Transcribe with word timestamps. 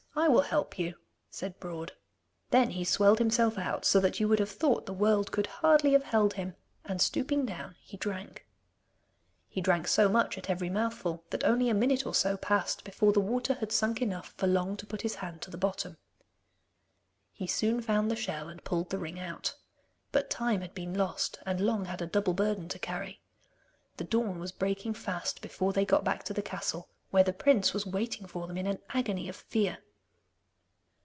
I 0.13 0.27
will 0.27 0.41
help 0.41 0.77
you,' 0.77 0.95
said 1.29 1.57
Broad. 1.61 1.93
Then 2.49 2.71
he 2.71 2.83
swelled 2.83 3.17
himself 3.19 3.57
out 3.57 3.85
so 3.85 3.99
that 4.01 4.19
you 4.19 4.27
would 4.27 4.39
have 4.39 4.51
thought 4.51 4.85
the 4.85 4.93
world 4.93 5.31
could 5.31 5.47
hardly 5.47 5.93
have 5.93 6.03
held 6.03 6.33
him, 6.33 6.53
and 6.83 7.01
stooping 7.01 7.45
down 7.45 7.77
he 7.81 7.95
drank. 7.95 8.45
He 9.47 9.61
drank 9.61 9.87
so 9.87 10.09
much 10.09 10.37
at 10.37 10.49
every 10.49 10.69
mouthful, 10.69 11.23
that 11.29 11.45
only 11.45 11.69
a 11.69 11.73
minute 11.73 12.05
or 12.05 12.13
so 12.13 12.35
passed 12.35 12.83
before 12.83 13.13
the 13.13 13.21
water 13.21 13.53
had 13.55 13.71
sunk 13.71 14.01
enough 14.01 14.33
for 14.37 14.47
Long 14.47 14.75
to 14.77 14.85
put 14.85 15.01
his 15.01 15.15
hand 15.15 15.41
to 15.43 15.49
the 15.49 15.57
bottom. 15.57 15.97
He 17.31 17.47
soon 17.47 17.81
found 17.81 18.11
the 18.11 18.17
shell, 18.17 18.49
and 18.49 18.63
pulled 18.65 18.89
the 18.89 18.99
ring 18.99 19.17
out. 19.17 19.55
But 20.11 20.29
time 20.29 20.59
had 20.59 20.73
been 20.75 20.93
lost, 20.93 21.39
and 21.45 21.61
Long 21.61 21.85
had 21.85 22.01
a 22.01 22.05
double 22.05 22.33
burden 22.33 22.67
to 22.69 22.79
carry. 22.79 23.21
The 23.95 24.03
dawn 24.03 24.39
was 24.39 24.51
breaking 24.51 24.95
fast 24.95 25.41
before 25.41 25.71
they 25.71 25.85
got 25.85 26.03
back 26.03 26.23
to 26.25 26.33
the 26.33 26.41
castle, 26.41 26.89
where 27.11 27.23
the 27.23 27.33
prince 27.33 27.73
was 27.73 27.85
waiting 27.87 28.27
for 28.27 28.45
them 28.45 28.57
in 28.57 28.67
an 28.67 28.79
agony 28.89 29.29
of 29.29 29.37
fear. 29.37 29.79